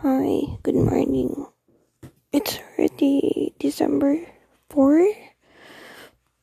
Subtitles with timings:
[0.00, 1.44] Hi, good morning.
[2.32, 4.16] It's already December
[4.70, 5.12] 4,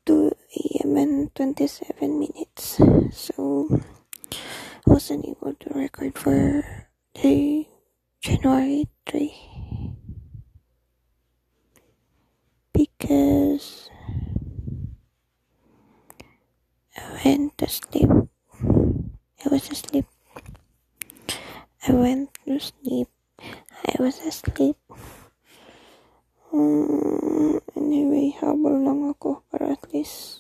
[0.06, 0.32] 2
[0.86, 0.98] a.m.
[0.98, 2.78] and 27 minutes.
[3.18, 3.82] So,
[4.30, 6.86] I wasn't able to record for
[7.18, 7.66] the
[8.22, 9.34] January 3
[12.78, 13.90] because
[16.94, 18.30] I went to sleep.
[19.42, 20.06] I was asleep.
[21.88, 23.10] I went to sleep.
[24.48, 24.80] Asleep.
[26.56, 30.40] Um, anyway, habol lang ako para at least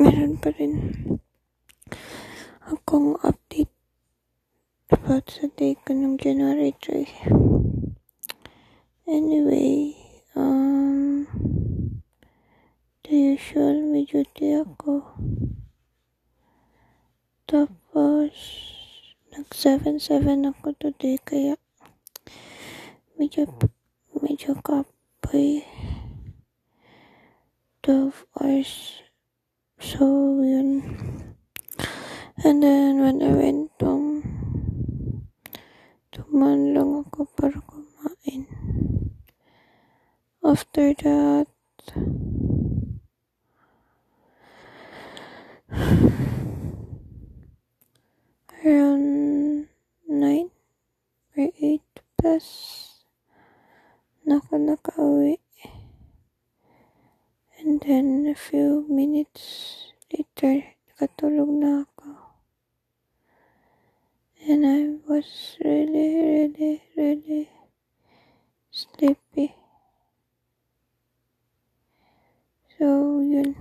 [0.00, 0.96] meron pa rin
[2.72, 3.68] akong update
[4.88, 7.04] about sa day ko ng January 3.
[9.04, 9.92] Anyway,
[10.32, 11.28] um,
[13.04, 15.04] the usual, may duty ako.
[17.44, 18.32] Tapos,
[19.36, 21.60] nag 7-7 ako today, kaya
[23.22, 23.46] medyo,
[24.18, 25.62] medyo kapoy.
[27.82, 29.02] 12 hours.
[29.78, 30.82] So, yun.
[32.42, 34.26] And then, when I went home,
[36.10, 38.50] tuman lang ako para kumain.
[40.42, 41.46] After that,
[48.66, 49.70] around
[50.10, 50.50] 9
[51.38, 51.86] or 8
[52.18, 52.81] plus,
[54.32, 55.36] na ako nakauwi.
[57.60, 62.32] And then, a few minutes later, nakatulog na ako.
[64.48, 67.52] And I was really, really, really
[68.72, 69.52] sleepy.
[72.80, 73.52] So, yun.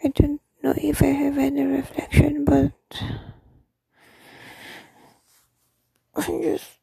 [0.00, 2.72] I don't know if I have any reflection, but
[6.16, 6.81] I just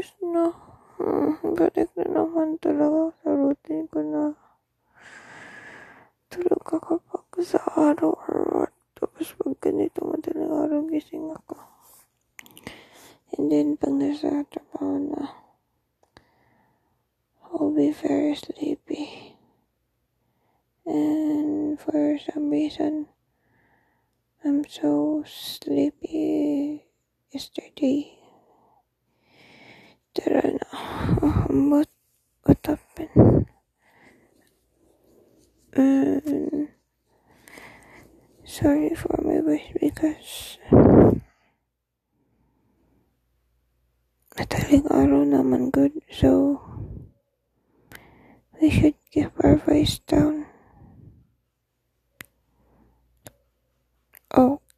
[0.00, 0.48] realized na
[0.96, 4.32] uh, balik na naman talaga sa routine ko na
[6.32, 8.16] tulog ka kapag sa araw
[8.48, 8.72] what.
[8.96, 11.56] Tapos pag ganito madaling araw gising ako.
[13.36, 15.36] And then pag nasa trabaho na,
[17.52, 19.36] I'll be very sleepy.
[20.88, 23.12] And for some reason,
[24.40, 26.88] I'm so sleepy
[27.28, 28.20] yesterday
[30.14, 30.40] that I
[31.20, 31.88] don't what,
[32.44, 33.46] what happened.
[35.72, 36.68] And
[38.44, 40.58] sorry for my voice because
[44.38, 46.62] madaling araw naman good, so
[48.62, 50.46] we should keep our voice down.
[54.30, 54.69] Okay.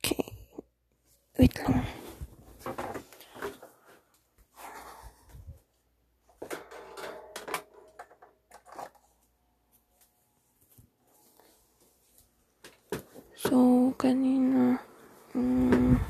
[13.53, 14.81] So, kanina,
[15.37, 16.01] um,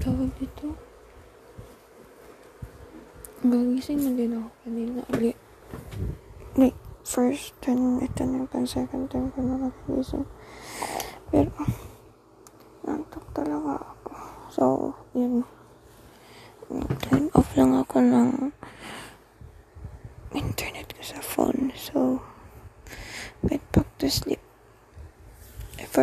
[0.00, 0.72] tawag dito,
[3.44, 5.36] gagising na din ako kanina ulit.
[6.56, 6.72] Like,
[7.04, 10.24] first time, ito na yung second time ko na nakagising.
[11.28, 11.52] Pero,
[12.88, 14.12] nantok talaga ako.
[14.48, 14.64] So,
[15.12, 15.44] yun.
[17.04, 18.56] Turn off lang ako ng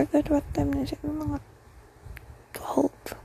[0.06, 0.86] forgot what time na.
[0.86, 1.40] Mga
[2.54, 3.18] 12.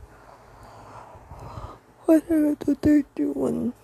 [2.09, 3.77] Wala to 31.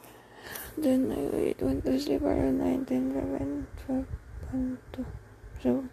[0.79, 4.07] Then I went to sleep around 9, 10, 11, 12,
[4.53, 5.07] 1, 2.
[5.61, 5.85] So,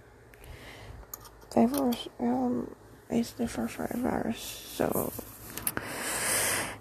[1.52, 2.08] 5 hours.
[2.20, 2.72] Um,
[3.12, 4.40] I sleep for 5 hours.
[4.40, 5.12] So,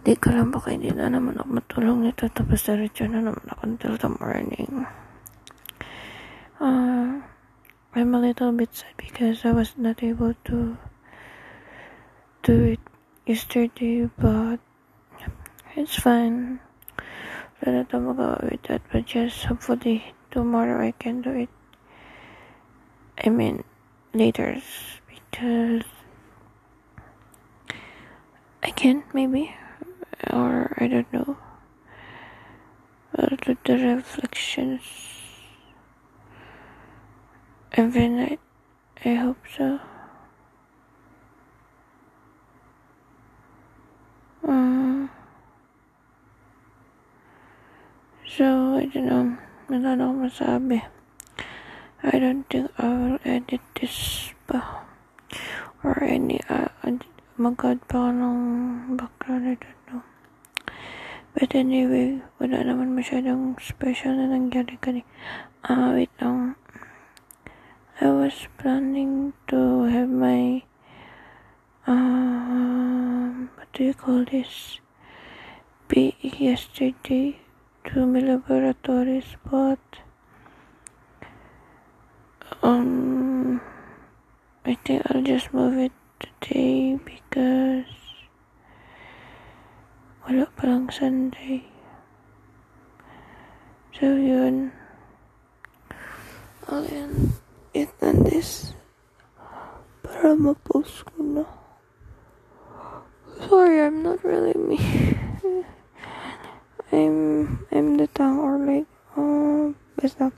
[0.05, 2.29] di ko lang baka hindi na naman ako matulong nito.
[2.31, 4.87] Tapos diretso na naman ako until the morning.
[6.61, 7.25] Uh,
[7.97, 10.77] I'm a little bit sad because I was not able to
[12.43, 12.81] do it
[13.25, 14.59] yesterday, but
[15.77, 16.59] it's fine.
[17.63, 21.49] Wala na magawa with that, but just hopefully tomorrow I can do it.
[23.25, 23.63] I mean,
[24.13, 24.59] later,
[25.07, 25.87] because
[28.65, 29.55] I can maybe,
[30.33, 31.39] or I don't know.
[33.15, 34.83] Do the reflections
[37.75, 38.41] every night.
[39.05, 39.81] I hope so.
[44.47, 45.11] Um,
[48.27, 49.39] so, I don't know.
[49.67, 50.79] Wala na akong masabi.
[52.05, 54.87] I don't think I will edit this pa.
[55.83, 56.71] Or any, uh,
[57.35, 60.03] mag-add pa ng background, I don't know.
[61.35, 65.03] But anyway, wala naman masyadong special na nangyari kani.
[65.67, 66.55] Ah, uh, wait lang.
[68.01, 70.65] I was planning to have my,
[71.87, 74.81] um, what do you call this?
[75.87, 77.39] Be yesterday
[77.85, 79.79] to my laboratories, but,
[82.65, 83.61] um,
[84.67, 87.95] I think I'll just move it today because
[90.27, 91.63] wala palang Sunday.
[93.95, 94.73] So yun.
[96.67, 97.44] I'll
[97.75, 98.71] this
[100.07, 101.43] para ma-post na.
[103.51, 104.79] Sorry, I'm not really me.
[106.95, 108.87] I'm I'm the tongue or like
[109.19, 110.31] um uh.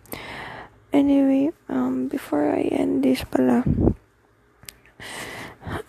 [0.96, 3.68] Anyway, um before I end this pala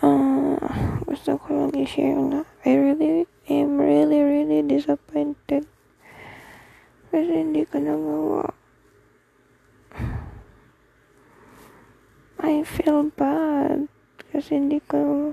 [0.04, 0.60] uh,
[1.08, 5.64] gusto ko lang i-share na I really am really really disappointed
[7.08, 8.57] kasi hindi ko nagawa
[12.58, 13.86] I feel bad.
[14.34, 15.30] Kasi hindi ko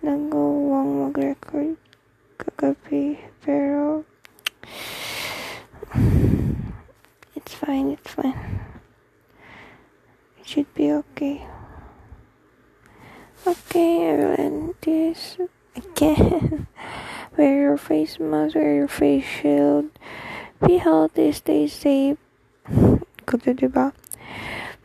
[0.00, 1.76] nagawang mag-record
[2.40, 3.20] kagabi.
[3.44, 4.08] Pero
[7.36, 8.64] it's fine it's fine.
[10.40, 11.44] It should be okay.
[13.44, 15.36] Okay I will end this
[15.76, 16.72] again.
[17.36, 19.92] Wear your face mask wear your face shield.
[20.64, 22.16] Be healthy stay safe.
[23.28, 23.92] Good diba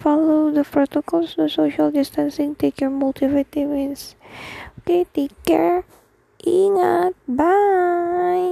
[0.01, 4.15] follow the protocols, the social distancing, take your multivitamins.
[4.81, 5.85] Okay, take care.
[6.41, 7.13] Ingat.
[7.29, 8.49] Bye.